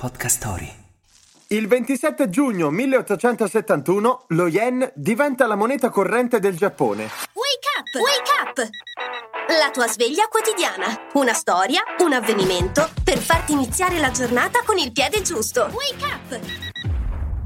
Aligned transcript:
Podcast 0.00 0.38
Story. 0.38 0.72
Il 1.48 1.68
27 1.68 2.30
giugno 2.30 2.70
1871 2.70 4.24
lo 4.28 4.46
yen 4.46 4.90
diventa 4.94 5.46
la 5.46 5.56
moneta 5.56 5.90
corrente 5.90 6.40
del 6.40 6.56
Giappone. 6.56 7.02
Wake 7.02 7.68
up! 7.76 8.00
Wake 8.00 8.30
up! 8.40 8.68
La 9.58 9.68
tua 9.70 9.86
sveglia 9.88 10.26
quotidiana. 10.30 10.86
Una 11.12 11.34
storia, 11.34 11.82
un 11.98 12.14
avvenimento 12.14 12.88
per 13.04 13.18
farti 13.18 13.52
iniziare 13.52 13.98
la 13.98 14.10
giornata 14.10 14.62
con 14.64 14.78
il 14.78 14.90
piede 14.90 15.20
giusto. 15.20 15.68
Wake 15.70 16.04
up! 16.06 16.40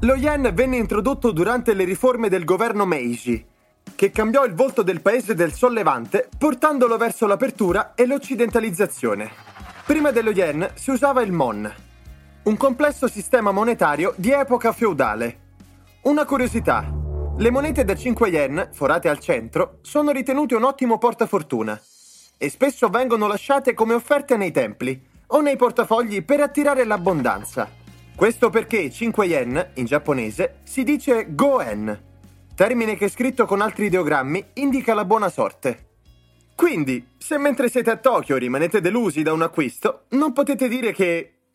Lo 0.00 0.14
yen 0.14 0.50
venne 0.54 0.78
introdotto 0.78 1.32
durante 1.32 1.74
le 1.74 1.84
riforme 1.84 2.30
del 2.30 2.46
governo 2.46 2.86
Meiji, 2.86 3.44
che 3.94 4.10
cambiò 4.10 4.46
il 4.46 4.54
volto 4.54 4.82
del 4.82 5.02
paese 5.02 5.34
del 5.34 5.52
sollevante 5.52 6.30
portandolo 6.38 6.96
verso 6.96 7.26
l'apertura 7.26 7.92
e 7.94 8.06
l'occidentalizzazione. 8.06 9.30
Prima 9.84 10.12
dello 10.12 10.30
yen 10.30 10.70
si 10.76 10.90
usava 10.90 11.20
il 11.20 11.32
mon, 11.32 11.86
un 12.44 12.56
complesso 12.56 13.08
sistema 13.08 13.50
monetario 13.50 14.14
di 14.16 14.30
epoca 14.30 14.72
feudale. 14.72 15.46
Una 16.02 16.24
curiosità. 16.24 16.90
Le 17.36 17.50
monete 17.50 17.84
da 17.84 17.94
5 17.94 18.28
yen, 18.28 18.70
forate 18.72 19.08
al 19.08 19.18
centro, 19.18 19.78
sono 19.82 20.12
ritenute 20.12 20.54
un 20.54 20.64
ottimo 20.64 20.98
portafortuna 20.98 21.78
e 22.38 22.48
spesso 22.48 22.88
vengono 22.88 23.26
lasciate 23.26 23.74
come 23.74 23.94
offerte 23.94 24.36
nei 24.36 24.50
templi 24.50 25.00
o 25.26 25.40
nei 25.40 25.56
portafogli 25.56 26.24
per 26.24 26.40
attirare 26.40 26.84
l'abbondanza. 26.84 27.68
Questo 28.14 28.48
perché 28.50 28.90
5 28.90 29.26
yen, 29.26 29.70
in 29.74 29.84
giapponese, 29.84 30.60
si 30.62 30.84
dice 30.84 31.26
goen, 31.34 32.06
termine 32.54 32.96
che 32.96 33.08
scritto 33.08 33.44
con 33.44 33.60
altri 33.60 33.86
ideogrammi 33.86 34.44
indica 34.54 34.94
la 34.94 35.04
buona 35.04 35.28
sorte. 35.28 35.86
Quindi, 36.54 37.06
se 37.18 37.38
mentre 37.38 37.68
siete 37.68 37.90
a 37.90 37.96
Tokyo 37.96 38.36
rimanete 38.36 38.80
delusi 38.80 39.22
da 39.22 39.32
un 39.32 39.42
acquisto, 39.42 40.06
non 40.10 40.32
potete 40.32 40.66
dire 40.66 40.92
che 40.92 41.34